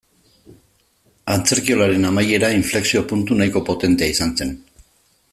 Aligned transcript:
Antzerkiolaren 1.33 2.07
amaiera 2.11 2.49
inflexio-puntu 2.61 3.37
nahiko 3.41 3.63
potentea 3.67 4.15
izan 4.15 4.33
zen. 4.43 4.55